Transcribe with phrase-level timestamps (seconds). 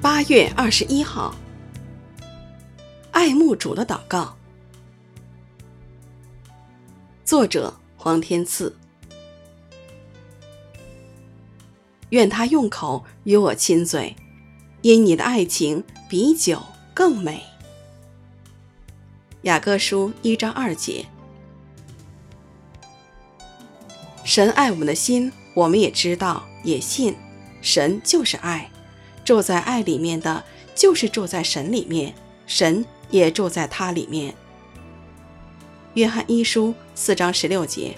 [0.00, 1.34] 八月二十一号，
[3.10, 4.36] 爱慕主的祷告，
[7.24, 8.76] 作者黄天赐。
[12.10, 14.14] 愿他用口与我亲嘴，
[14.82, 16.62] 因你的爱情比酒
[16.94, 17.42] 更美。
[19.42, 21.04] 雅各书一章二节。
[24.22, 27.16] 神爱我们的心，我们也知道，也信。
[27.60, 28.70] 神就是爱。
[29.28, 30.42] 住在爱里面的，
[30.74, 32.14] 就是住在神里面，
[32.46, 34.34] 神也住在他里面。
[35.92, 37.94] 约翰一书四章十六节。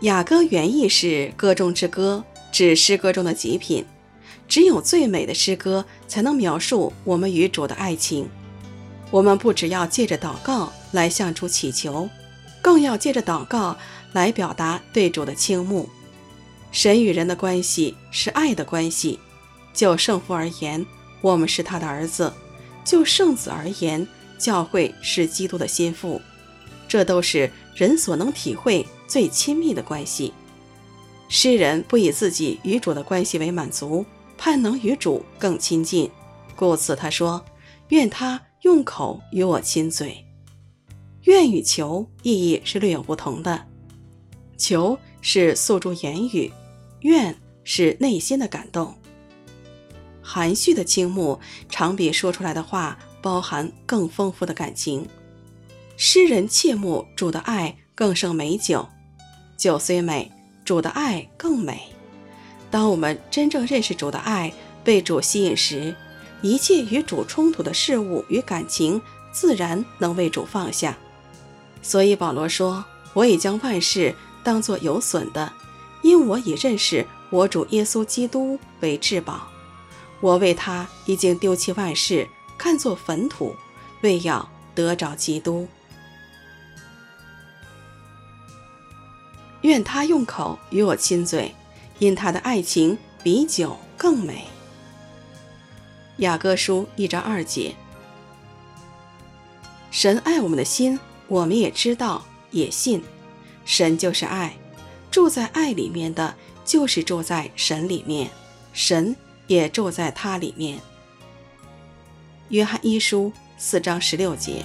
[0.00, 3.86] 雅歌原意是歌中之歌，指诗歌中的极品。
[4.48, 8.28] 只有最美的诗歌才能描述我们与主的爱情。
[9.12, 12.10] 我们不只要借着祷告来向主祈求，
[12.60, 13.76] 更要借着祷告
[14.10, 15.88] 来表达对主的倾慕。
[16.72, 19.18] 神与人的关系是爱的关系，
[19.72, 20.84] 就圣父而言，
[21.20, 22.32] 我们是他的儿子；
[22.84, 24.06] 就圣子而言，
[24.38, 26.20] 教会是基督的心腹。
[26.88, 30.32] 这都是人所能体会最亲密的关系。
[31.28, 34.04] 诗人不以自己与主的关系为满足，
[34.36, 36.10] 盼能与主更亲近，
[36.56, 37.44] 故此他说
[37.90, 40.24] ：“愿他用口与我亲嘴。”
[41.24, 43.66] 愿与求意义是略有不同的，
[44.56, 46.50] 求是诉诸言语。
[47.00, 48.94] 愿是内心的感动，
[50.22, 55.06] 含蓄的倾慕常比说出来的话包含更丰富的感情。
[55.96, 58.88] 诗人切慕主的爱更胜美酒，
[59.56, 60.32] 酒虽美，
[60.64, 61.82] 主的爱更美。
[62.70, 65.94] 当我们真正认识主的爱，被主吸引时，
[66.40, 70.96] 一切与主冲突的事物与感情，自然能为主放下。
[71.82, 75.52] 所以保罗说：“我已将万事当作有损的。”
[76.02, 79.48] 因我已认识我主耶稣基督为至宝，
[80.20, 83.54] 我为他已经丢弃万事，看作粪土，
[84.02, 85.68] 为要得着基督。
[89.62, 91.54] 愿他用口与我亲嘴，
[91.98, 94.46] 因他的爱情比酒更美。
[96.16, 97.74] 雅各书一章二节。
[99.90, 100.98] 神爱我们的心，
[101.28, 103.02] 我们也知道，也信。
[103.64, 104.56] 神就是爱。
[105.10, 106.34] 住在爱里面的，
[106.64, 108.30] 就是住在神里面，
[108.72, 109.14] 神
[109.46, 110.78] 也住在他里面。
[112.50, 114.64] 约翰一书四章十六节。